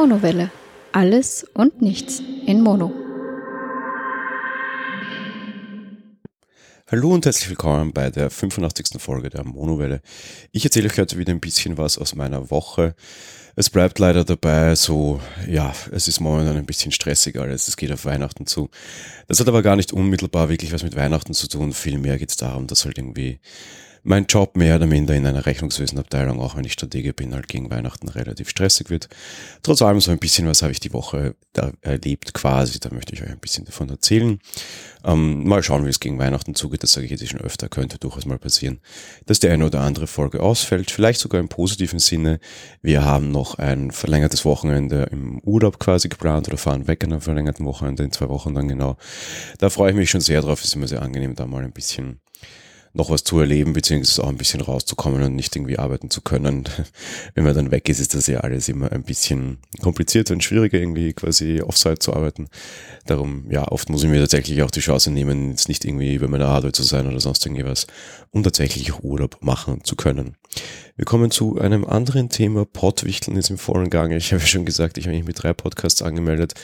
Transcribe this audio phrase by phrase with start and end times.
[0.00, 0.52] Monowelle.
[0.92, 2.92] Alles und nichts in Mono.
[6.88, 9.02] Hallo und herzlich willkommen bei der 85.
[9.02, 10.00] Folge der Monowelle.
[10.52, 12.94] Ich erzähle euch heute wieder ein bisschen was aus meiner Woche.
[13.56, 17.90] Es bleibt leider dabei, so, ja, es ist momentan ein bisschen stressig alles, es geht
[17.90, 18.70] auf Weihnachten zu.
[19.26, 22.36] Das hat aber gar nicht unmittelbar wirklich was mit Weihnachten zu tun, vielmehr geht es
[22.36, 23.40] darum, dass halt irgendwie
[24.02, 27.70] mein Job mehr oder minder in einer Rechnungswesenabteilung, auch wenn ich Stratege bin, halt gegen
[27.70, 29.08] Weihnachten relativ stressig wird.
[29.62, 33.14] Trotz allem so ein bisschen was habe ich die Woche da erlebt quasi, da möchte
[33.14, 34.38] ich euch ein bisschen davon erzählen.
[35.04, 37.98] Ähm, mal schauen, wie es gegen Weihnachten zugeht, das sage ich jetzt schon öfter, könnte
[37.98, 38.80] durchaus mal passieren,
[39.26, 42.40] dass die eine oder andere Folge ausfällt, vielleicht sogar im positiven Sinne.
[42.82, 47.20] Wir haben noch ein verlängertes Wochenende im Urlaub quasi geplant oder fahren weg an einem
[47.20, 48.96] verlängerten Wochenende in zwei Wochen dann genau.
[49.58, 52.20] Da freue ich mich schon sehr drauf, ist immer sehr angenehm, da mal ein bisschen
[52.92, 56.64] noch was zu erleben, beziehungsweise auch ein bisschen rauszukommen und nicht irgendwie arbeiten zu können.
[57.34, 60.78] Wenn man dann weg ist, ist das ja alles immer ein bisschen komplizierter und schwieriger,
[60.78, 62.48] irgendwie quasi offside zu arbeiten.
[63.06, 66.28] Darum, ja, oft muss ich mir tatsächlich auch die Chance nehmen, jetzt nicht irgendwie bei
[66.28, 67.86] meiner Arbeit zu sein oder sonst irgendwas,
[68.30, 70.36] um tatsächlich Urlaub machen zu können.
[70.96, 72.64] Wir kommen zu einem anderen Thema.
[72.64, 74.16] Pottwichteln ist im vollen Gange.
[74.16, 76.54] Ich habe schon gesagt, ich habe mich mit drei Podcasts angemeldet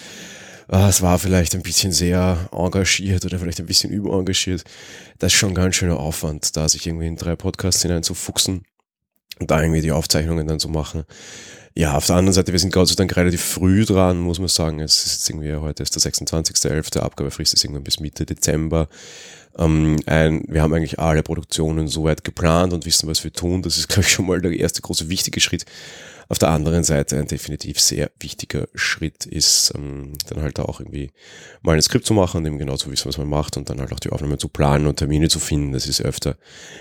[0.68, 4.64] ah, es war vielleicht ein bisschen sehr engagiert oder vielleicht ein bisschen überengagiert.
[5.18, 8.62] Das ist schon ganz schöner Aufwand, da sich irgendwie in drei Podcasts hineinzufuchsen
[9.40, 11.04] und da irgendwie die Aufzeichnungen dann zu machen.
[11.76, 14.46] Ja, auf der anderen Seite, wir sind Gott sei Dank relativ früh dran, muss man
[14.46, 14.78] sagen.
[14.78, 18.88] Es ist jetzt irgendwie, heute ist der 26.11., Abgabefrist ist irgendwann bis Mitte Dezember.
[19.58, 23.62] Ähm, ein, wir haben eigentlich alle Produktionen soweit geplant und wissen, was wir tun.
[23.62, 25.64] Das ist, glaube ich, schon mal der erste große wichtige Schritt.
[26.28, 31.10] Auf der anderen Seite ein definitiv sehr wichtiger Schritt ist, ähm, dann halt auch irgendwie
[31.62, 33.92] mal ein Skript zu machen eben genau zu wissen, was man macht und dann halt
[33.92, 35.72] auch die Aufnahme zu planen und Termine zu finden.
[35.72, 36.36] Das ist öfter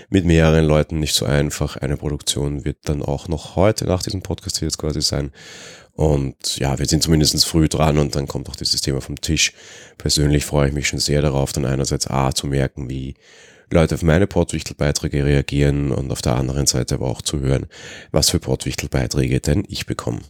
[0.08, 1.76] mit mehreren Leuten nicht so einfach.
[1.76, 5.32] Eine Produktion wird dann auch noch heute nach diesem Podcast hier jetzt quasi sein.
[5.92, 9.52] Und ja, wir sind zumindest früh dran und dann kommt auch dieses Thema vom Tisch.
[9.96, 13.14] Persönlich freue ich mich schon sehr darauf, dann einerseits A zu merken, wie
[13.70, 17.66] Leute auf meine Portwichtelbeiträge reagieren und auf der anderen Seite aber auch zu hören,
[18.12, 20.20] was für Portwichtelbeiträge denn ich bekomme.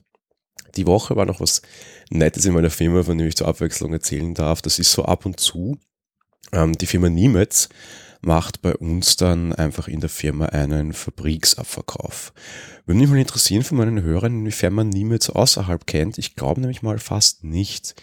[0.77, 1.63] Die Woche war noch was
[2.11, 4.63] Nettes in meiner Firma, von dem ich zur Abwechslung erzählen darf.
[4.63, 5.79] Das ist so ab und zu.
[6.53, 7.69] Ähm, die Firma Niemetz
[8.21, 12.33] macht bei uns dann einfach in der Firma einen Fabriksabverkauf.
[12.87, 16.19] Würde mich mal interessieren von meinen Hörern, inwiefern man Niemetz außerhalb kennt.
[16.19, 17.95] Ich glaube nämlich mal fast nicht.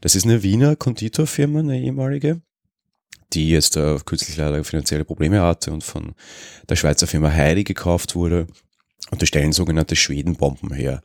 [0.00, 2.40] Das ist eine Wiener Konditorfirma, eine ehemalige
[3.32, 6.14] die jetzt äh, kürzlich leider finanzielle Probleme hatte und von
[6.68, 8.46] der Schweizer Firma Heidi gekauft wurde.
[9.10, 11.02] Und die stellen sogenannte Schwedenbomben her.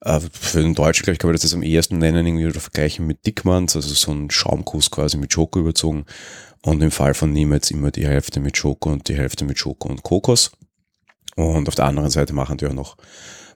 [0.00, 2.60] Äh, für den Deutschen, glaube ich, kann man das jetzt am ehesten nennen, irgendwie oder
[2.60, 6.04] vergleichen mit Dickmanns, also so ein Schaumkuss quasi mit Schoko überzogen.
[6.62, 9.88] Und im Fall von Niemets immer die Hälfte mit Schoko und die Hälfte mit Schoko
[9.88, 10.52] und Kokos.
[11.36, 12.96] Und auf der anderen Seite machen die auch noch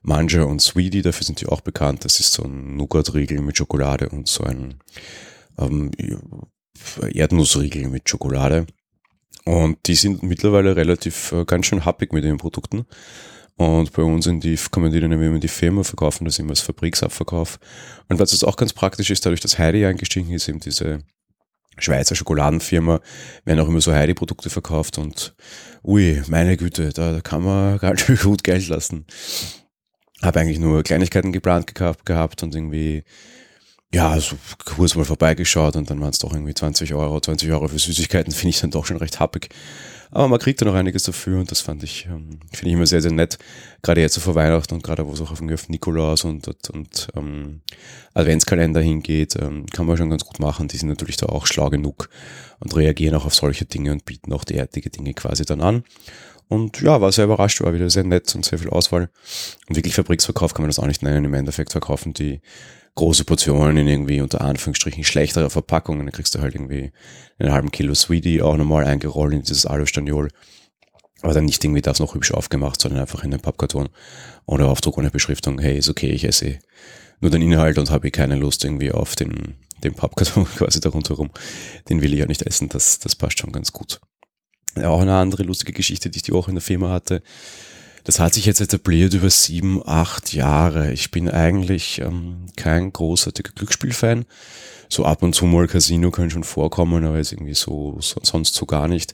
[0.02, 2.04] Manja und Sweetie, dafür sind die auch bekannt.
[2.04, 4.74] Das ist so ein Nougat-Riegel mit Schokolade und so ein
[5.58, 5.90] ähm,
[7.12, 8.66] Erdnussriegel mit Schokolade.
[9.44, 12.84] Und die sind mittlerweile relativ äh, ganz schön happig mit den Produkten.
[13.56, 16.50] Und bei uns in die, kommen die dann immer in die Firma, verkaufen das immer
[16.50, 17.58] als Fabriksabverkauf.
[18.08, 21.00] Und was jetzt auch ganz praktisch ist, dadurch, dass Heidi eingestiegen ist, eben diese
[21.76, 23.00] Schweizer Schokoladenfirma,
[23.44, 25.34] werden auch immer so Heidi-Produkte verkauft und
[25.82, 29.06] ui, meine Güte, da kann man ganz schön gut Geld lassen.
[30.22, 33.02] Habe eigentlich nur Kleinigkeiten geplant gehabt und irgendwie
[33.92, 37.68] ja, so kurz mal vorbeigeschaut und dann waren es doch irgendwie 20 Euro, 20 Euro
[37.68, 39.48] für Süßigkeiten, finde ich dann doch schon recht happig.
[40.10, 42.86] Aber man kriegt da noch einiges dafür und das fand ich, ähm, finde ich immer
[42.86, 43.38] sehr, sehr nett.
[43.82, 46.70] Gerade jetzt so vor Weihnachten und gerade wo es auch auf, auf Nikolaus und, und,
[46.70, 47.60] und ähm,
[48.14, 50.68] Adventskalender hingeht, ähm, kann man schon ganz gut machen.
[50.68, 52.08] Die sind natürlich da auch schlau genug
[52.58, 55.84] und reagieren auch auf solche Dinge und bieten auch derartige Dinge quasi dann an.
[56.48, 59.10] Und ja, war sehr überrascht, war wieder sehr nett und sehr viel Auswahl.
[59.68, 61.26] Und wirklich Fabriksverkauf kann man das auch nicht nennen.
[61.26, 62.40] Im Endeffekt verkaufen die
[62.98, 66.04] große Portionen in irgendwie unter Anführungsstrichen schlechtere Verpackungen.
[66.04, 66.90] Dann kriegst du halt irgendwie
[67.38, 70.28] einen halben Kilo Sweetie auch nochmal eingerollt in dieses Alustaniol.
[71.22, 73.88] Aber dann nicht irgendwie das noch hübsch aufgemacht, sondern einfach in den Pappkarton
[74.46, 75.60] ohne Aufdruck, ohne Beschriftung.
[75.60, 76.58] Hey, ist okay, ich esse
[77.20, 79.54] nur den Inhalt und habe keine Lust irgendwie auf den,
[79.84, 81.30] den Pappkarton quasi darunter rum.
[81.88, 84.00] Den will ich ja nicht essen, das, das passt schon ganz gut.
[84.74, 87.22] Auch eine andere lustige Geschichte, die ich die Woche in der Firma hatte.
[88.08, 90.94] Das hat sich jetzt etabliert über sieben, acht Jahre.
[90.94, 94.24] Ich bin eigentlich ähm, kein großartiger Glücksspielfan.
[94.88, 98.54] So ab und zu mal Casino können schon vorkommen, aber jetzt irgendwie so, so sonst
[98.54, 99.12] so gar nicht.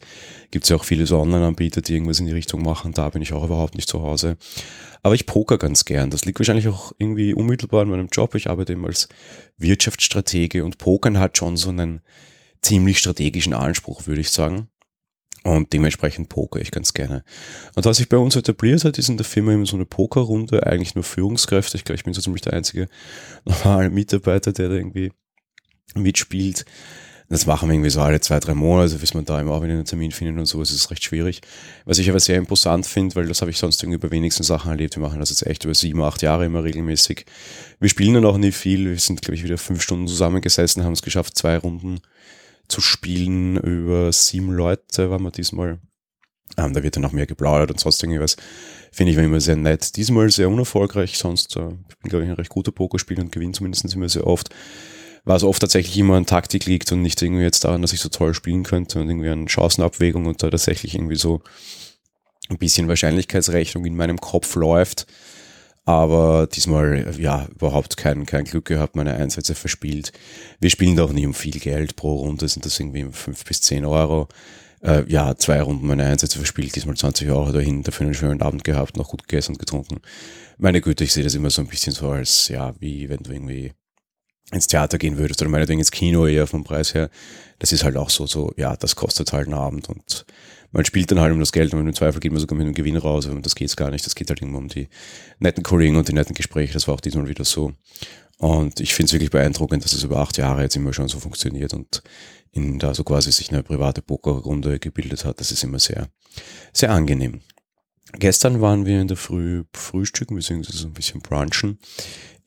[0.52, 2.93] Gibt es ja auch viele so Online-Anbieter, die irgendwas in die Richtung machen.
[2.93, 4.37] Da bin ich auch überhaupt nicht zu Hause.
[5.02, 6.11] Aber ich poker ganz gern.
[6.11, 8.37] Das liegt wahrscheinlich auch irgendwie unmittelbar in meinem Job.
[8.37, 9.08] Ich arbeite eben als
[9.58, 12.00] Wirtschaftsstratege und Pokern hat schon so einen
[12.62, 14.69] ziemlich strategischen Anspruch, würde ich sagen.
[15.44, 17.23] Und dementsprechend poker ich ganz gerne.
[17.76, 20.67] Und was sich bei uns etabliert hat, ist in der Firma immer so eine Pokerrunde,
[20.67, 21.76] eigentlich nur Führungskräfte.
[21.76, 22.88] Ich glaube, ich bin so ziemlich der einzige
[23.44, 25.12] normale Mitarbeiter, der da irgendwie
[25.94, 26.64] mitspielt.
[27.29, 29.75] Das machen wir irgendwie so alle zwei, drei Monate, bis man da immer auch wieder
[29.75, 30.62] einen Termin findet und so.
[30.62, 31.43] Es recht schwierig.
[31.85, 34.70] Was ich aber sehr imposant finde, weil das habe ich sonst irgendwie bei wenigsten Sachen
[34.70, 34.96] erlebt.
[34.96, 37.26] Wir machen das jetzt echt über sieben, acht Jahre immer regelmäßig.
[37.81, 38.88] Wir spielen dann auch nie viel.
[38.88, 42.00] Wir sind, glaube ich, wieder fünf Stunden zusammengesessen, haben es geschafft, zwei Runden
[42.69, 43.57] zu spielen.
[43.57, 45.79] Über sieben Leute waren wir diesmal.
[46.57, 48.37] Ähm, da wird dann noch mehr geplaudert und sonst irgendwas.
[48.93, 49.97] Finde ich immer sehr nett.
[49.97, 53.53] Diesmal sehr unerfolgreich, sonst äh, ich bin, glaube ich, ein recht guter Pokerspieler und gewinne
[53.53, 54.51] zumindest immer sehr oft
[55.25, 58.11] was oft tatsächlich immer an Taktik liegt und nicht irgendwie jetzt daran, dass ich so
[58.11, 61.41] toll spielen könnte und irgendwie an Chancenabwägung und da tatsächlich irgendwie so
[62.51, 65.07] ein bisschen Wahrscheinlichkeitsrechnung in meinem Kopf läuft.
[65.87, 70.13] Aber diesmal, ja, überhaupt kein, kein Glück gehabt, meine Einsätze verspielt.
[70.59, 73.61] Wir spielen da auch nicht um viel Geld pro Runde, sind das irgendwie fünf bis
[73.61, 74.29] zehn Euro.
[74.81, 78.65] Äh, ja, zwei Runden meine Einsätze verspielt, diesmal 20 Euro dahin, dafür einen schönen Abend
[78.65, 80.01] gehabt, noch gut gegessen und getrunken.
[80.59, 83.33] Meine Güte, ich sehe das immer so ein bisschen so als, ja, wie wenn du
[83.33, 83.73] irgendwie
[84.53, 87.11] ins Theater gehen würdest oder meinetwegen ins Kino eher vom Preis her,
[87.59, 90.27] das ist halt auch so, so, ja, das kostet halt einen Abend und
[90.75, 92.75] man spielt dann halt um das Geld und im Zweifel geht man sogar mit einem
[92.75, 94.88] Gewinn raus, und das geht's gar nicht, das geht halt irgendwo um die
[95.38, 97.73] netten Kollegen und die netten Gespräche, das war auch diesmal wieder so.
[98.38, 101.21] Und ich finde es wirklich beeindruckend, dass es über acht Jahre jetzt immer schon so
[101.21, 102.03] funktioniert und
[102.50, 105.41] in da so quasi sich eine private Pokerrunde gebildet hat.
[105.41, 106.09] Das ist immer sehr,
[106.73, 107.41] sehr angenehm.
[108.19, 111.79] Gestern waren wir in der Früh frühstücken, beziehungsweise so ein bisschen brunchen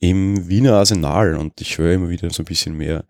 [0.00, 3.04] im Wiener Arsenal und ich höre immer wieder so ein bisschen mehr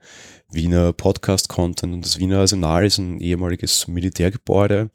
[0.50, 4.90] Wiener Podcast-Content und das Wiener Arsenal ist ein ehemaliges Militärgebäude,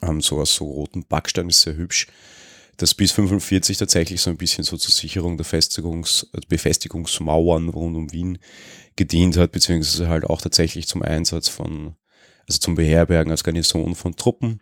[0.00, 2.06] ähm, so aus so roten Backstein, ist sehr hübsch,
[2.76, 8.12] das bis 45 tatsächlich so ein bisschen so zur Sicherung der Festigungs Befestigungsmauern rund um
[8.12, 8.38] Wien
[8.96, 11.96] gedient hat, beziehungsweise halt auch tatsächlich zum Einsatz von,
[12.48, 14.60] also zum Beherbergen als Garnison von Truppen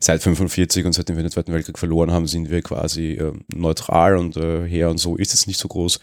[0.00, 4.16] seit 45 und seitdem wir den Zweiten Weltkrieg verloren haben, sind wir quasi äh, neutral
[4.16, 6.00] und äh, her und so ist es nicht so groß.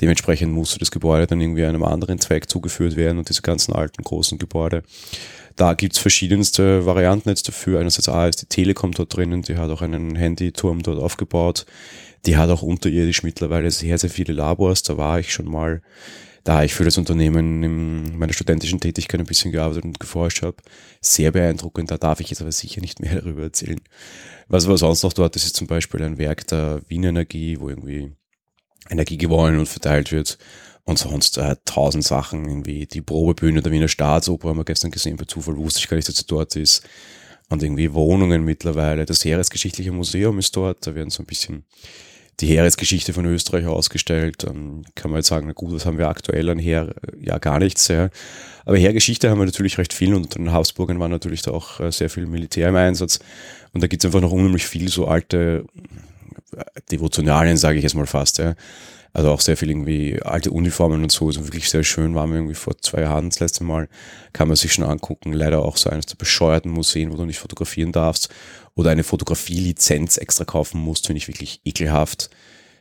[0.00, 4.02] Dementsprechend musste das Gebäude dann irgendwie einem anderen Zweck zugeführt werden und diese ganzen alten
[4.02, 4.82] großen Gebäude.
[5.56, 7.80] Da gibt's verschiedenste Varianten jetzt dafür.
[7.80, 11.66] Einerseits A ist die Telekom dort drinnen, die hat auch einen Handyturm dort aufgebaut.
[12.26, 14.82] Die hat auch unterirdisch mittlerweile sehr, sehr viele Labors.
[14.82, 15.80] Da war ich schon mal
[16.46, 20.58] da ich für das Unternehmen in meiner studentischen Tätigkeit ein bisschen gearbeitet und geforscht habe,
[21.00, 21.90] sehr beeindruckend.
[21.90, 23.80] Da darf ich jetzt aber sicher nicht mehr darüber erzählen.
[24.46, 27.68] Was aber sonst noch dort ist, ist zum Beispiel ein Werk der Wien Energie, wo
[27.68, 28.12] irgendwie
[28.88, 30.38] Energie gewonnen und verteilt wird.
[30.86, 35.16] Und sonst äh, tausend Sachen, irgendwie die Probebühne der Wiener Staatsoper haben wir gestern gesehen,
[35.16, 36.86] bei Zufall wusste ich gar nicht, dass sie dort ist.
[37.48, 39.04] Und irgendwie Wohnungen mittlerweile.
[39.04, 41.64] Das Heeresgeschichtliche Museum ist dort, da werden so ein bisschen
[42.38, 44.44] die Heeresgeschichte von Österreich ausgestellt.
[44.44, 46.94] Dann kann man jetzt sagen, na gut, was haben wir aktuell an Heer?
[47.20, 47.88] Ja, gar nichts.
[47.88, 48.10] Ja.
[48.64, 51.80] Aber Heergeschichte haben wir natürlich recht viel und unter den Habsburgern war natürlich da auch
[51.80, 53.18] äh, sehr viel Militär im Einsatz.
[53.72, 55.64] Und da gibt es einfach noch unheimlich viel so alte
[56.56, 58.38] äh, Devotionalien, sage ich jetzt mal fast.
[58.38, 58.54] Ja.
[59.16, 61.28] Also auch sehr viel irgendwie alte Uniformen und so.
[61.28, 63.88] Also wirklich sehr schön waren wir irgendwie vor zwei Jahren das letzte Mal.
[64.34, 65.32] Kann man sich schon angucken.
[65.32, 68.28] Leider auch so eines der bescheuerten Museen, wo du nicht fotografieren darfst.
[68.74, 72.28] Oder eine Fotografielizenz extra kaufen musst, finde ich wirklich ekelhaft.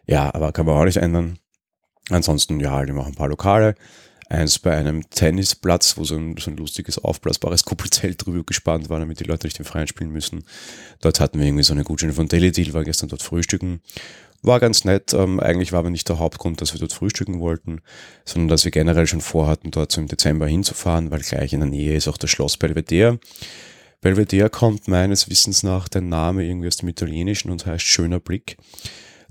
[0.08, 1.40] Ja, aber kann man auch nicht ändern.
[2.10, 3.76] Ansonsten, ja, halt immer ein paar Lokale.
[4.28, 9.00] Eins bei einem Tennisplatz, wo so ein, so ein lustiges, aufblasbares Kuppelzelt drüber gespannt war,
[9.00, 10.44] damit die Leute nicht im Freien spielen müssen.
[11.00, 13.80] Dort hatten wir irgendwie so eine Gutscheine von Daily Deal, war gestern dort frühstücken.
[14.46, 15.14] War ganz nett.
[15.14, 17.82] Ähm, eigentlich war aber nicht der Hauptgrund, dass wir dort frühstücken wollten,
[18.26, 21.70] sondern dass wir generell schon vorhatten, dort so im Dezember hinzufahren, weil gleich in der
[21.70, 23.20] Nähe ist auch das Schloss Belvedere.
[24.02, 28.58] Belvedere kommt meines Wissens nach der Name irgendwie aus dem Italienischen und heißt Schöner Blick.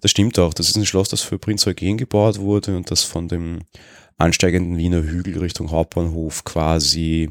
[0.00, 0.52] Das stimmt auch.
[0.52, 3.61] Das ist ein Schloss, das für Prinz Eugen gebaut wurde und das von dem
[4.18, 7.30] ansteigenden Wiener Hügel Richtung Hauptbahnhof quasi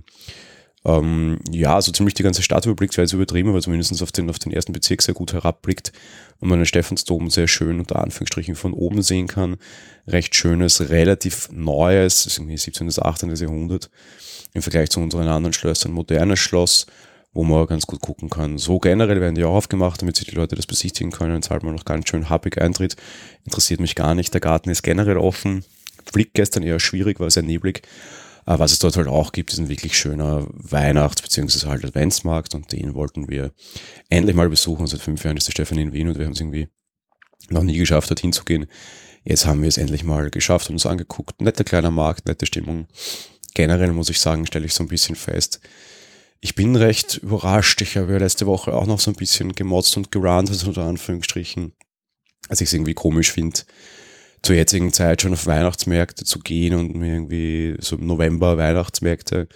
[0.86, 4.30] ähm, ja, so ziemlich die ganze Stadt überblickt, wäre jetzt übertrieben, aber zumindest auf den,
[4.30, 5.94] auf den ersten Bezirk sehr gut herabblickt
[6.40, 9.58] und man den Stephansdom sehr schön unter Anführungsstrichen von oben sehen kann.
[10.08, 12.88] Recht schönes, relativ neues, das ist irgendwie 17.
[12.88, 13.34] bis 18.
[13.34, 13.90] Jahrhundert
[14.54, 16.86] im Vergleich zu unseren anderen Schlössern, modernes Schloss,
[17.34, 18.58] wo man ganz gut gucken kann.
[18.58, 21.42] So generell werden die auch aufgemacht, damit sich die Leute das besichtigen können.
[21.42, 22.96] Zahlt man noch ganz schön happig Eintritt.
[23.46, 24.34] Interessiert mich gar nicht.
[24.34, 25.64] Der Garten ist generell offen.
[26.12, 27.82] Blick gestern eher schwierig, war sehr neblig.
[28.46, 31.68] Aber was es dort halt auch gibt, ist ein wirklich schöner Weihnachts- bzw.
[31.68, 33.52] halt Adventsmarkt und den wollten wir
[34.10, 34.88] endlich mal besuchen.
[34.88, 36.68] Seit fünf Jahren ist der Stefan in Wien und wir haben es irgendwie
[37.50, 38.68] noch nie geschafft, dorthin zu gehen.
[39.24, 41.42] Jetzt haben wir es endlich mal geschafft und uns angeguckt.
[41.42, 42.88] Netter kleiner Markt, nette Stimmung.
[43.54, 45.62] Generell muss ich sagen, stelle ich so ein bisschen fest.
[46.42, 47.82] Ich bin recht überrascht.
[47.82, 50.84] Ich habe ja letzte Woche auch noch so ein bisschen gemotzt und gerannt, also unter
[50.84, 51.74] Anführungsstrichen.
[52.50, 53.62] als ich es irgendwie komisch finde,
[54.44, 59.48] zur jetzigen Zeit schon auf Weihnachtsmärkte zu gehen und mir irgendwie so im November Weihnachtsmärkte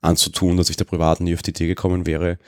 [0.00, 2.38] anzutun, dass ich der Privaten nie auf die Idee gekommen wäre.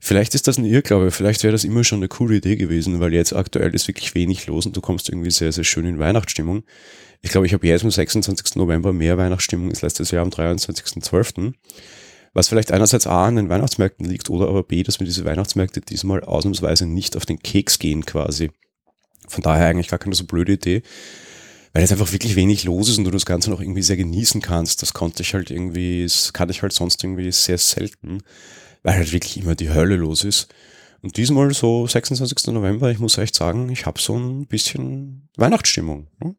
[0.00, 3.12] Vielleicht ist das ein Irrglaube, vielleicht wäre das immer schon eine coole Idee gewesen, weil
[3.12, 6.64] jetzt aktuell ist wirklich wenig los und du kommst irgendwie sehr, sehr schön in Weihnachtsstimmung.
[7.20, 8.56] Ich glaube, ich habe jetzt am 26.
[8.56, 11.52] November mehr Weihnachtsstimmung als letztes Jahr am 23.12.
[12.32, 15.80] Was vielleicht einerseits A an den Weihnachtsmärkten liegt oder aber B, dass mir diese Weihnachtsmärkte
[15.80, 18.50] diesmal ausnahmsweise nicht auf den Keks gehen quasi.
[19.28, 20.82] Von daher eigentlich gar keine so blöde Idee
[21.76, 24.40] weil es einfach wirklich wenig los ist und du das Ganze noch irgendwie sehr genießen
[24.40, 24.80] kannst.
[24.80, 28.22] Das konnte ich halt irgendwie, das kann ich halt sonst irgendwie sehr selten,
[28.82, 30.48] weil halt wirklich immer die Hölle los ist.
[31.02, 32.54] Und diesmal so 26.
[32.54, 36.06] November, ich muss echt sagen, ich habe so ein bisschen Weihnachtsstimmung.
[36.24, 36.34] Ne?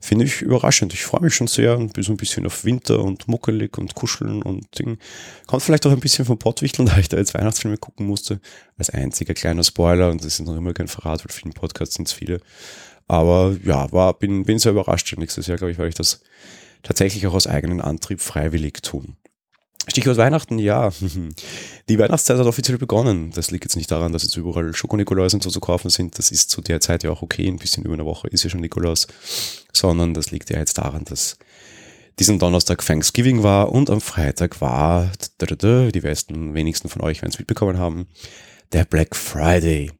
[0.00, 0.92] Finde ich überraschend.
[0.92, 3.94] Ich freue mich schon sehr und bin so ein bisschen auf Winter und muckelig und
[3.94, 4.98] kuscheln und Ding.
[5.46, 8.38] Kommt vielleicht auch ein bisschen vom Pottwichteln, da ich da jetzt Weihnachtsfilme gucken musste.
[8.76, 12.06] Als einziger kleiner Spoiler und das ist noch immer kein Verrat, weil vielen Podcasts sind
[12.06, 12.40] es viele.
[13.06, 15.14] Aber ja, war, bin, bin sehr überrascht.
[15.16, 16.20] Nächstes Jahr, glaube ich, werde ich das
[16.82, 19.16] tatsächlich auch aus eigenem Antrieb freiwillig tun.
[19.86, 20.90] Stichwort Weihnachten, ja.
[21.88, 23.32] Die Weihnachtszeit hat offiziell begonnen.
[23.34, 26.18] Das liegt jetzt nicht daran, dass jetzt überall Schokonikolaus und so zu kaufen sind.
[26.18, 27.46] Das ist zu der Zeit ja auch okay.
[27.46, 29.06] Ein bisschen über eine Woche ist ja schon Nikolaus.
[29.72, 31.36] Sondern das liegt ja jetzt daran, dass
[32.18, 37.38] diesen Donnerstag Thanksgiving war und am Freitag war, die meisten, wenigsten von euch werden es
[37.38, 38.06] mitbekommen haben,
[38.72, 39.90] der Black Friday.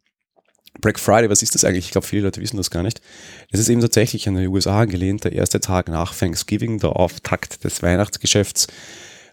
[0.81, 1.87] Black Friday, was ist das eigentlich?
[1.87, 3.01] Ich glaube, viele Leute wissen das gar nicht.
[3.51, 7.65] Es ist eben tatsächlich an die USA angelehnt, der erste Tag nach Thanksgiving, der Auftakt
[7.65, 8.67] des Weihnachtsgeschäfts,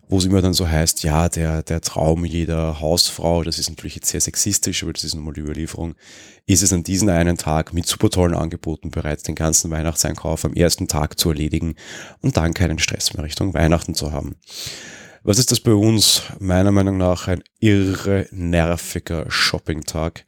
[0.07, 3.95] wo es immer dann so heißt, ja, der, der Traum jeder Hausfrau, das ist natürlich
[3.95, 5.95] jetzt sehr sexistisch, aber das ist nun die Überlieferung,
[6.45, 10.53] ist es an diesem einen Tag mit super tollen Angeboten bereits den ganzen Weihnachtseinkauf am
[10.53, 11.75] ersten Tag zu erledigen
[12.21, 14.35] und dann keinen Stress mehr Richtung Weihnachten zu haben.
[15.23, 16.23] Was ist das bei uns?
[16.39, 20.25] Meiner Meinung nach ein irre nerviger Shopping-Tag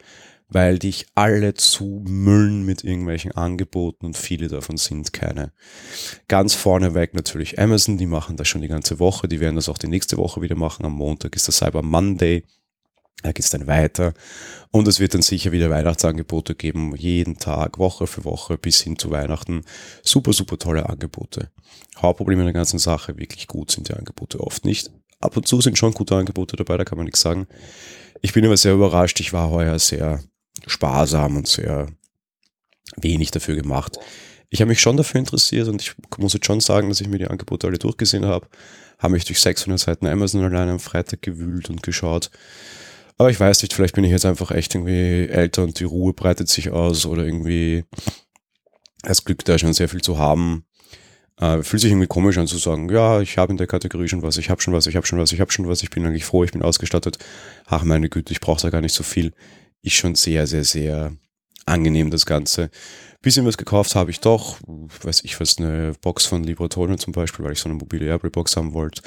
[0.53, 5.51] weil dich alle zumüllen mit irgendwelchen Angeboten und viele davon sind keine.
[6.27, 9.77] Ganz vorneweg natürlich Amazon, die machen das schon die ganze Woche, die werden das auch
[9.77, 10.85] die nächste Woche wieder machen.
[10.85, 12.45] Am Montag ist der Cyber Monday.
[13.21, 14.13] Da geht es dann weiter.
[14.71, 18.99] Und es wird dann sicher wieder Weihnachtsangebote geben, jeden Tag, Woche für Woche bis hin
[18.99, 19.63] zu Weihnachten.
[20.03, 21.49] Super, super tolle Angebote.
[21.97, 24.91] Hauptproblem in der ganzen Sache, wirklich gut sind die Angebote oft nicht.
[25.21, 27.47] Ab und zu sind schon gute Angebote dabei, da kann man nichts sagen.
[28.21, 29.19] Ich bin aber sehr überrascht.
[29.21, 30.21] Ich war heuer sehr
[30.67, 31.87] sparsam und sehr
[32.97, 33.97] wenig dafür gemacht.
[34.49, 37.17] Ich habe mich schon dafür interessiert und ich muss jetzt schon sagen, dass ich mir
[37.17, 38.47] die Angebote alle durchgesehen habe.
[38.99, 42.29] Habe mich durch 600 Seiten Amazon alleine am Freitag gewühlt und geschaut.
[43.17, 46.13] Aber ich weiß nicht, vielleicht bin ich jetzt einfach echt irgendwie älter und die Ruhe
[46.13, 47.83] breitet sich aus oder irgendwie
[49.01, 50.65] das Glück da schon sehr viel zu haben.
[51.39, 54.21] Äh, fühlt sich irgendwie komisch an zu sagen, ja, ich habe in der Kategorie schon
[54.21, 56.05] was, ich habe schon was, ich habe schon was, ich habe schon was, ich bin
[56.05, 57.17] eigentlich froh, ich bin ausgestattet.
[57.65, 59.33] Ach meine Güte, ich brauche da gar nicht so viel
[59.83, 61.15] ist schon sehr, sehr, sehr
[61.65, 62.71] angenehm, das Ganze.
[63.21, 67.45] Bisschen was gekauft habe ich doch, weiß ich was, eine Box von Libratono zum Beispiel,
[67.45, 69.01] weil ich so eine mobile Airplay-Box haben wollte.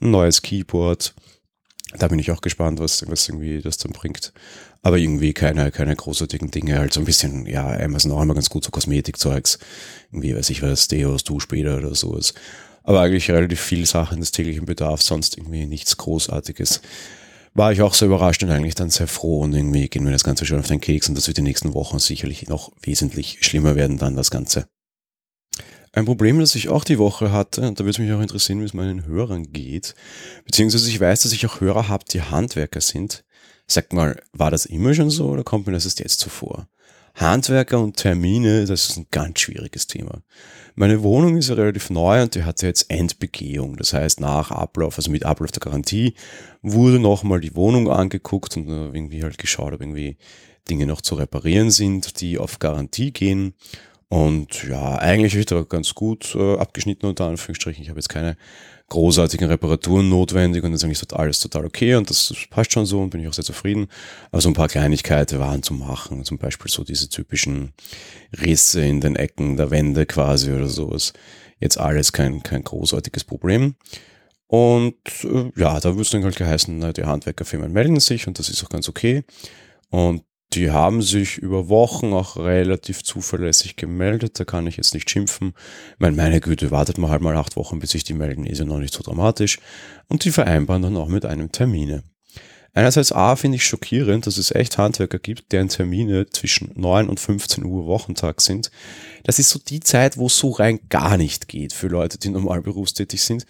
[0.00, 1.14] Ein neues Keyboard.
[1.96, 4.32] Da bin ich auch gespannt, was, was irgendwie das dann bringt.
[4.82, 6.78] Aber irgendwie keine, keine großartigen Dinge.
[6.78, 9.58] Halt so ein bisschen, ja, Amazon auch immer ganz gut so Kosmetikzeugs.
[10.10, 12.34] Irgendwie, weiß ich was, Deos, Duschbäder oder sowas.
[12.82, 16.80] Aber eigentlich relativ viel Sachen des täglichen Bedarfs, sonst irgendwie nichts Großartiges
[17.54, 20.24] war ich auch so überrascht und eigentlich dann sehr froh und irgendwie gehen wir das
[20.24, 23.76] Ganze schon auf den Keks und das wird die nächsten Wochen sicherlich noch wesentlich schlimmer
[23.76, 24.68] werden dann das Ganze.
[25.94, 28.60] Ein Problem, das ich auch die Woche hatte, und da würde es mich auch interessieren,
[28.60, 29.94] wie es meinen Hörern geht,
[30.46, 33.24] beziehungsweise ich weiß, dass ich auch Hörer habe, die Handwerker sind.
[33.66, 36.66] Sag mal, war das immer schon so oder kommt mir das jetzt so vor?
[37.14, 40.22] Handwerker und Termine, das ist ein ganz schwieriges Thema.
[40.74, 43.76] Meine Wohnung ist ja relativ neu und die hatte jetzt Endbegehung.
[43.76, 46.14] Das heißt, nach Ablauf, also mit Ablauf der Garantie,
[46.62, 50.16] wurde nochmal die Wohnung angeguckt und irgendwie halt geschaut, ob irgendwie
[50.70, 53.54] Dinge noch zu reparieren sind, die auf Garantie gehen.
[54.12, 57.82] Und ja, eigentlich habe ich da ganz gut äh, abgeschnitten unter Anführungsstrichen.
[57.82, 58.36] Ich habe jetzt keine
[58.90, 63.08] großartigen Reparaturen notwendig und ist eigentlich alles total okay und das passt schon so und
[63.08, 63.86] bin ich auch sehr zufrieden.
[64.30, 67.72] Aber so ein paar Kleinigkeiten waren zu machen, zum Beispiel so diese typischen
[68.38, 71.14] Risse in den Ecken der Wände quasi oder sowas.
[71.58, 73.76] Jetzt alles kein, kein großartiges Problem.
[74.46, 78.50] Und äh, ja, da wird es dann halt geheißen, die Handwerkerfirmen melden sich und das
[78.50, 79.24] ist auch ganz okay.
[79.88, 80.22] Und
[80.54, 84.38] die haben sich über Wochen auch relativ zuverlässig gemeldet.
[84.38, 85.54] Da kann ich jetzt nicht schimpfen.
[85.94, 88.58] Ich meine, meine Güte, wartet mal halt mal acht Wochen, bis sich die melden, ist
[88.58, 89.58] ja noch nicht so dramatisch.
[90.08, 92.04] Und die vereinbaren dann auch mit einem Termine.
[92.74, 97.20] Einerseits A finde ich schockierend, dass es echt Handwerker gibt, deren Termine zwischen 9 und
[97.20, 98.70] 15 Uhr Wochentag sind.
[99.24, 102.30] Das ist so die Zeit, wo es so rein gar nicht geht für Leute, die
[102.30, 103.44] normal berufstätig sind.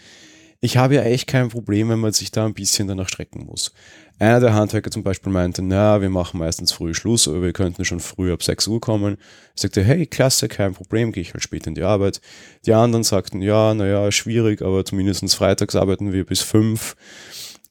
[0.65, 3.73] Ich habe ja echt kein Problem, wenn man sich da ein bisschen danach strecken muss.
[4.21, 7.85] Einer der Handwerker zum Beispiel meinte, na, wir machen meistens früh Schluss, aber wir könnten
[7.85, 9.19] schon früh ab 6 Uhr kommen.
[9.57, 12.21] Ich sagte, hey, klasse, kein Problem, gehe ich halt später in die Arbeit.
[12.65, 16.95] Die anderen sagten, ja, naja, schwierig, aber zumindest freitags arbeiten wir bis 5.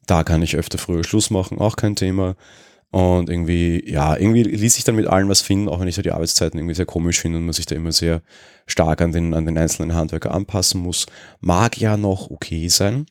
[0.04, 2.36] Da kann ich öfter früher Schluss machen, auch kein Thema.
[2.92, 6.02] Und irgendwie, ja, irgendwie ließ sich dann mit allem was finden, auch wenn ich so
[6.02, 8.20] die Arbeitszeiten irgendwie sehr komisch finde und man sich da immer sehr
[8.66, 11.06] stark an den, an den einzelnen Handwerker anpassen muss.
[11.40, 13.06] Mag ja noch okay sein.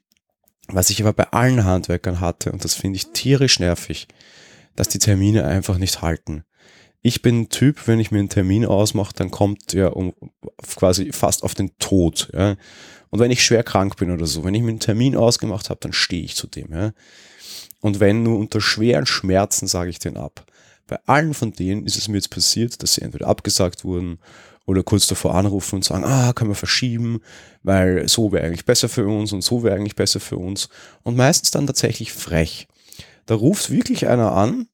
[0.68, 4.08] Was ich aber bei allen Handwerkern hatte, und das finde ich tierisch nervig,
[4.76, 6.44] dass die Termine einfach nicht halten.
[7.02, 10.14] Ich bin ein Typ, wenn ich mir einen Termin ausmache, dann kommt ja um,
[10.76, 12.30] quasi fast auf den Tod.
[12.34, 12.56] Ja.
[13.10, 15.80] Und wenn ich schwer krank bin oder so, wenn ich mir einen Termin ausgemacht habe,
[15.82, 16.72] dann stehe ich zu dem.
[16.72, 16.94] Ja.
[17.82, 20.46] Und wenn nur unter schweren Schmerzen, sage ich den ab.
[20.88, 24.20] Bei allen von denen ist es mir jetzt passiert, dass sie entweder abgesagt wurden
[24.66, 27.22] oder kurz davor anrufen und sagen, ah, können wir verschieben,
[27.64, 30.70] weil so wäre eigentlich besser für uns und so wäre eigentlich besser für uns.
[31.04, 32.68] Und meistens dann tatsächlich frech.
[33.26, 34.68] Da ruft wirklich einer an,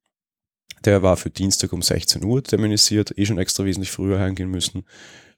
[0.87, 4.85] der war für Dienstag um 16 Uhr terminisiert, eh schon extra wesentlich früher heimgehen müssen,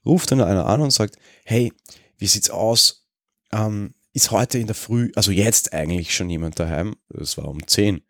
[0.06, 1.72] ruft dann einer an und sagt, hey,
[2.18, 3.08] wie sieht's aus?
[3.52, 7.66] Ähm, ist heute in der Früh, also jetzt eigentlich schon jemand daheim, es war um
[7.66, 8.00] 10,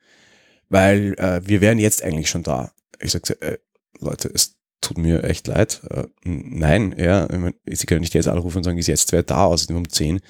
[0.68, 2.72] weil äh, wir wären jetzt eigentlich schon da.
[3.00, 3.58] Ich sagte, äh,
[3.98, 5.80] Leute, es tut mir echt leid.
[5.90, 9.22] Äh, nein, ja, ich mein, Sie können nicht jetzt anrufen und sagen, ist jetzt wer
[9.22, 10.20] da, außerdem um 10.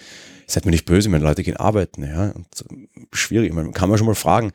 [0.47, 3.99] Seid mir nicht böse, meine Leute gehen arbeiten, ja, und äh, schwierig, man kann man
[3.99, 4.53] schon mal fragen,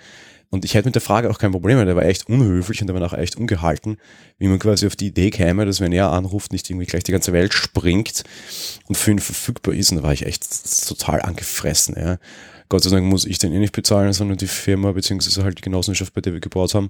[0.56, 2.88] und ich hätte mit der Frage auch kein Problem, weil der war echt unhöflich und
[2.88, 3.98] der war auch echt ungehalten,
[4.38, 7.12] wie man quasi auf die Idee käme, dass wenn er anruft, nicht irgendwie gleich die
[7.12, 8.24] ganze Welt springt
[8.88, 9.92] und für ihn verfügbar ist.
[9.92, 11.96] Und da war ich echt total angefressen.
[11.98, 12.18] Ja.
[12.70, 15.62] Gott sei Dank muss ich den eh nicht bezahlen, sondern die Firma beziehungsweise halt die
[15.62, 16.90] Genossenschaft, bei der wir gebaut haben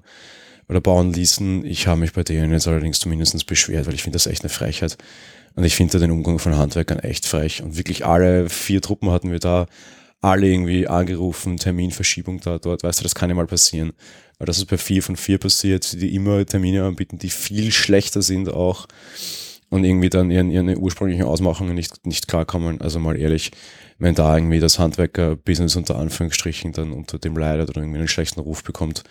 [0.68, 1.64] oder bauen ließen.
[1.64, 4.48] Ich habe mich bei denen jetzt allerdings zumindest beschwert, weil ich finde das echt eine
[4.48, 4.96] Frechheit.
[5.56, 7.62] Und ich finde den Umgang von Handwerkern echt frech.
[7.62, 9.66] Und wirklich alle vier Truppen hatten wir da
[10.20, 13.92] alle irgendwie angerufen, Terminverschiebung da, dort, weißt du, das kann ja mal passieren.
[14.38, 18.22] Weil das ist bei vier von vier passiert, die immer Termine anbieten, die viel schlechter
[18.22, 18.86] sind auch
[19.70, 22.80] und irgendwie dann ihren, ihren ursprünglichen Ausmachungen nicht, nicht klarkommen.
[22.80, 23.50] Also mal ehrlich,
[23.98, 28.40] wenn da irgendwie das Handwerker-Business unter Anführungsstrichen dann unter dem leidet oder irgendwie einen schlechten
[28.40, 29.04] Ruf bekommt,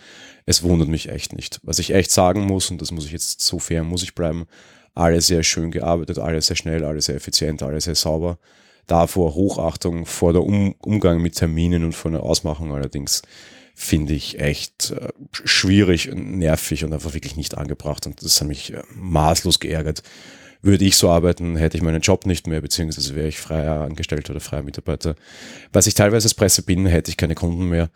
[0.46, 1.60] es wundert mich echt nicht.
[1.62, 4.46] Was ich echt sagen muss, und das muss ich jetzt so fair, muss ich bleiben,
[4.94, 8.38] alle sehr schön gearbeitet, alle sehr schnell, alle sehr effizient, alle sehr sauber
[8.86, 13.22] davor Hochachtung vor der um Umgang mit Terminen und vor der Ausmachung allerdings
[13.78, 18.48] finde ich echt äh, schwierig und nervig und einfach wirklich nicht angebracht und das hat
[18.48, 20.02] mich äh, maßlos geärgert.
[20.62, 24.30] Würde ich so arbeiten, hätte ich meinen Job nicht mehr, beziehungsweise wäre ich freier Angestellter
[24.30, 25.14] oder freier Mitarbeiter.
[25.72, 27.90] Was ich teilweise als Presse bin, hätte ich keine Kunden mehr.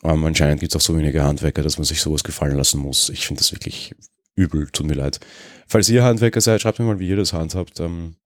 [0.00, 3.10] Aber anscheinend gibt es auch so wenige Handwerker, dass man sich sowas gefallen lassen muss.
[3.10, 3.94] Ich finde das wirklich
[4.34, 5.20] übel, tut mir leid.
[5.68, 7.78] Falls ihr Handwerker seid, schreibt mir mal, wie ihr das handhabt.
[7.80, 8.16] Ähm,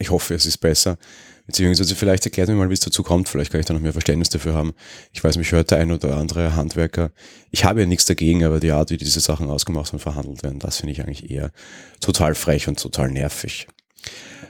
[0.00, 0.98] ich hoffe, es ist besser.
[1.46, 3.26] Beziehungsweise vielleicht erklärt mir mal, wie es dazu kommt.
[3.28, 4.74] Vielleicht kann ich da noch mehr Verständnis dafür haben.
[5.14, 7.10] Ich weiß, mich hört der ein oder andere Handwerker.
[7.50, 10.58] Ich habe ja nichts dagegen, aber die Art, wie diese Sachen ausgemacht und verhandelt werden,
[10.58, 11.50] das finde ich eigentlich eher
[12.00, 13.66] total frech und total nervig.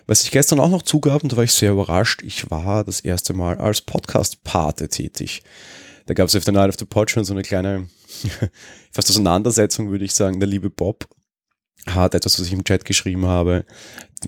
[0.08, 2.98] Was ich gestern auch noch zugab, und da war ich sehr überrascht, ich war das
[2.98, 5.42] erste Mal als Podcast-Pate tätig.
[6.06, 7.88] Da gab es auf der Night of the Pod schon so eine kleine,
[8.90, 10.40] fast Auseinandersetzung, würde ich sagen.
[10.40, 11.06] Der liebe Bob
[11.86, 13.64] hat etwas, was ich im Chat geschrieben habe,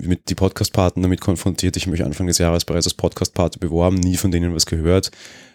[0.00, 1.76] mit die Podcast-Paten damit konfrontiert.
[1.76, 5.10] Ich habe mich Anfang des Jahres bereits als Podcast-Pate beworben, nie von denen was gehört.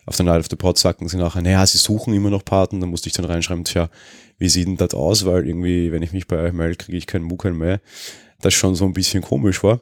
[0.05, 2.79] Auf der Night of the Pod sagten sie nachher, naja, sie suchen immer noch Paten.
[2.79, 3.89] Da musste ich dann reinschreiben, tja,
[4.37, 5.25] wie sieht denn das aus?
[5.25, 7.81] Weil irgendwie, wenn ich mich bei euch melde, kriege ich keinen Muckeln mehr.
[8.41, 9.81] Das schon so ein bisschen komisch war.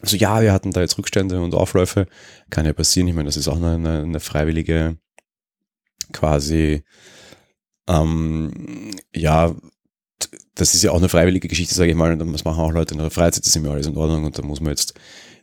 [0.00, 2.06] Also ja, wir hatten da jetzt Rückstände und Aufläufe.
[2.50, 3.08] Kann ja passieren.
[3.08, 4.96] Ich meine, das ist auch eine, eine freiwillige
[6.12, 6.84] quasi
[7.88, 9.54] ähm, ja,
[10.54, 12.94] das ist ja auch eine freiwillige Geschichte, sage ich mal, und das machen auch Leute
[12.94, 14.94] in der Freizeit, das ist immer alles in Ordnung und da muss man jetzt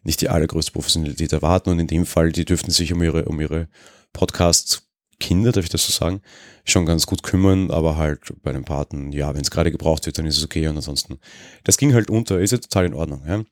[0.04, 3.40] nicht die allergrößte Professionalität erwarten und in dem Fall, die dürften sich um ihre, um
[3.40, 3.68] ihre
[4.14, 6.22] Podcast-Kinder, darf ich das so sagen,
[6.66, 10.18] schon ganz gut kümmern, aber halt bei den Paten, ja, wenn es gerade gebraucht wird,
[10.18, 11.20] dann ist es okay und ansonsten,
[11.64, 13.44] das ging halt unter, ist ja total in Ordnung, ja.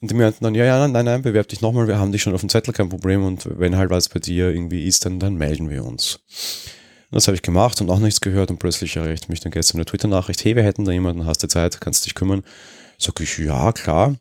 [0.00, 2.32] Und die meinten dann, ja, ja, nein, nein, bewerb dich nochmal, wir haben dich schon
[2.32, 5.34] auf dem Zettel, kein Problem und wenn halt was bei dir irgendwie ist, dann, dann
[5.34, 6.20] melden wir uns.
[7.10, 9.86] Das habe ich gemacht und auch nichts gehört und plötzlich erreicht mich dann gestern eine
[9.86, 12.44] Twitter-Nachricht, hey, wir hätten da jemanden, hast du Zeit, kannst dich kümmern?
[12.98, 14.16] Sag ich, ja, klar.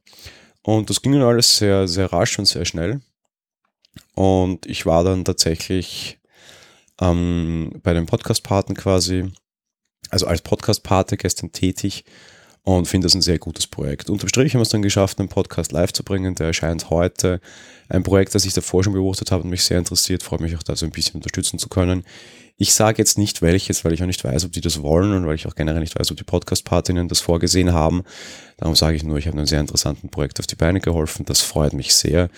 [0.62, 3.02] Und das ging dann alles sehr, sehr rasch und sehr schnell.
[4.16, 6.20] Und ich war dann tatsächlich
[7.02, 9.32] ähm, bei den Podcast-Paten quasi,
[10.10, 12.06] also als Podcast-Pate gestern tätig
[12.64, 14.10] und finde das ein sehr gutes Projekt.
[14.10, 16.36] Unterm Strich haben wir es dann geschafft, einen Podcast live zu bringen.
[16.36, 17.40] Der erscheint heute.
[17.90, 20.24] Ein Projekt, das ich davor schon beobachtet habe und mich sehr interessiert.
[20.24, 22.04] Freue mich auch da so ein bisschen unterstützen zu können.
[22.60, 25.28] Ich sage jetzt nicht welches, weil ich auch nicht weiß, ob die das wollen und
[25.28, 28.04] weil ich auch generell nicht weiß, ob die Podcast-Partinnen das vorgesehen haben.
[28.58, 31.24] Darum sage ich nur, ich habe einen sehr interessanten Projekt auf die Beine geholfen.
[31.24, 32.30] Das freut mich sehr.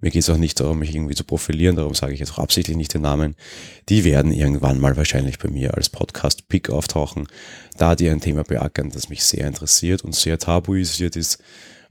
[0.00, 1.74] Mir geht es auch nicht darum, mich irgendwie zu profilieren.
[1.74, 3.34] Darum sage ich jetzt auch absichtlich nicht den Namen.
[3.88, 7.26] Die werden irgendwann mal wahrscheinlich bei mir als Podcast-Pick auftauchen,
[7.76, 11.42] da die ein Thema beackern, das mich sehr interessiert und sehr tabuisiert ist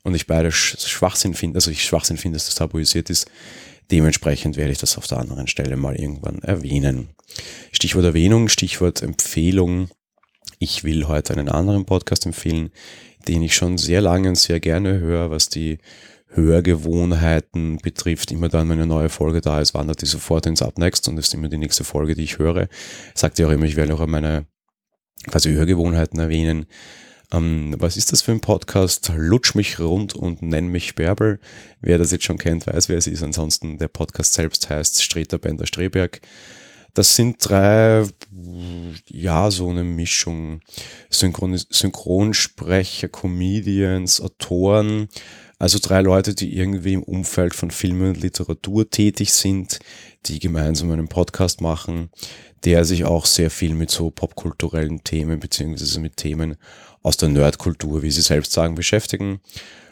[0.04, 3.30] und ich beide Schwachsinn finde, also ich Schwachsinn finde, dass das tabuisiert ist,
[3.92, 7.10] Dementsprechend werde ich das auf der anderen Stelle mal irgendwann erwähnen.
[7.72, 9.90] Stichwort Erwähnung, Stichwort Empfehlung.
[10.60, 12.72] Ich will heute einen anderen Podcast empfehlen,
[13.28, 15.80] den ich schon sehr lange und sehr gerne höre, was die
[16.30, 18.32] Hörgewohnheiten betrifft.
[18.32, 21.34] Immer dann, wenn eine neue Folge da ist, wandert die sofort ins Upnext und ist
[21.34, 22.70] immer die nächste Folge, die ich höre.
[23.14, 24.48] Sagt ja auch immer, ich werde auch meine
[25.28, 26.66] quasi Hörgewohnheiten erwähnen.
[27.34, 29.12] Ähm, was ist das für ein Podcast?
[29.16, 31.40] Lutsch mich rund und nenn mich Bärbel.
[31.82, 33.24] Wer das jetzt schon kennt, weiß, wer es ist.
[33.24, 36.22] Ansonsten der Podcast selbst heißt Streter Bender Streberg.
[36.94, 38.06] Das sind drei,
[39.08, 40.62] ja, so eine Mischung.
[41.10, 45.10] Synchron Synchronsprecher, Comedians, Autoren.
[45.58, 49.80] Also drei Leute, die irgendwie im Umfeld von Film und Literatur tätig sind,
[50.28, 52.12] die gemeinsam einen Podcast machen,
[52.64, 56.58] der sich auch sehr viel mit so popkulturellen Themen beziehungsweise mit Themen
[57.04, 59.42] aus der Nerdkultur, wie sie selbst sagen, beschäftigen,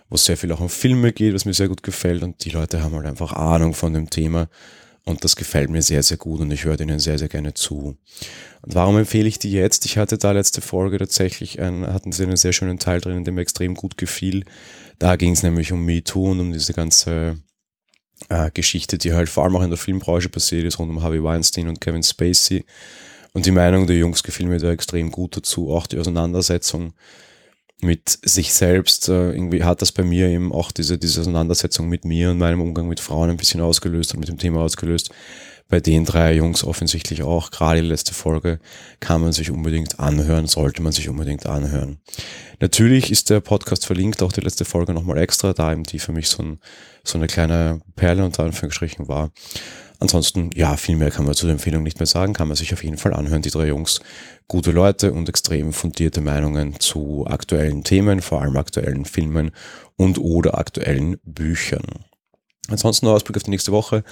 [0.09, 2.49] wo es sehr viel auch um Filme geht, was mir sehr gut gefällt und die
[2.49, 4.49] Leute haben halt einfach Ahnung von dem Thema
[5.05, 7.97] und das gefällt mir sehr, sehr gut und ich höre denen sehr, sehr gerne zu.
[8.61, 9.85] Und warum empfehle ich die jetzt?
[9.85, 13.33] Ich hatte da letzte Folge tatsächlich, einen, hatten sie einen sehr schönen Teil drin, der
[13.33, 14.45] mir extrem gut gefiel.
[14.99, 17.39] Da ging es nämlich um MeToo und um diese ganze
[18.29, 21.23] äh, Geschichte, die halt vor allem auch in der Filmbranche passiert ist, rund um Harvey
[21.23, 22.63] Weinstein und Kevin Spacey.
[23.33, 25.71] Und die Meinung der Jungs gefiel mir da extrem gut dazu.
[25.71, 26.93] Auch die Auseinandersetzung
[27.81, 29.09] mit sich selbst.
[29.09, 32.61] Äh, irgendwie hat das bei mir eben auch diese, diese Auseinandersetzung mit mir und meinem
[32.61, 35.09] Umgang mit Frauen ein bisschen ausgelöst und mit dem Thema ausgelöst.
[35.67, 37.49] Bei den drei Jungs offensichtlich auch.
[37.49, 38.59] Gerade die letzte Folge
[38.99, 41.99] kann man sich unbedingt anhören, sollte man sich unbedingt anhören.
[42.59, 46.11] Natürlich ist der Podcast verlinkt, auch die letzte Folge nochmal extra, da eben die für
[46.11, 46.59] mich so, ein,
[47.05, 49.31] so eine kleine Perle unter Anführungsstrichen war.
[50.01, 52.73] Ansonsten, ja, viel mehr kann man zu der Empfehlung nicht mehr sagen, kann man sich
[52.73, 53.43] auf jeden Fall anhören.
[53.43, 53.99] Die drei Jungs,
[54.47, 59.51] gute Leute und extrem fundierte Meinungen zu aktuellen Themen, vor allem aktuellen Filmen
[59.97, 61.85] und oder aktuellen Büchern.
[62.67, 64.03] Ansonsten noch Ausblick auf die nächste Woche.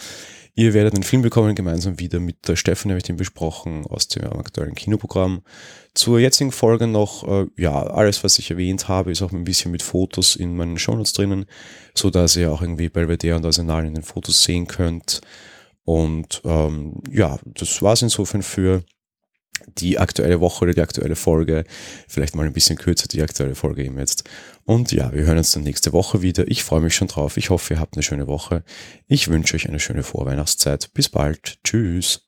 [0.53, 4.07] Ihr werdet einen Film bekommen, gemeinsam wieder mit der Stefan, habe ich den besprochen, aus
[4.09, 5.41] dem aktuellen Kinoprogramm.
[5.95, 9.71] Zur jetzigen Folge noch, äh, ja, alles, was ich erwähnt habe, ist auch ein bisschen
[9.71, 11.45] mit Fotos in meinen Shownotes drinnen,
[11.95, 15.21] so dass ihr auch irgendwie Belvedere und Arsenal in den Fotos sehen könnt.
[15.89, 18.83] Und ähm, ja, das war es insofern für
[19.79, 21.63] die aktuelle Woche oder die aktuelle Folge.
[22.07, 24.23] Vielleicht mal ein bisschen kürzer die aktuelle Folge eben jetzt.
[24.65, 26.47] Und ja, wir hören uns dann nächste Woche wieder.
[26.47, 27.37] Ich freue mich schon drauf.
[27.37, 28.63] Ich hoffe, ihr habt eine schöne Woche.
[29.07, 30.93] Ich wünsche euch eine schöne Vorweihnachtszeit.
[30.93, 31.57] Bis bald.
[31.63, 32.27] Tschüss.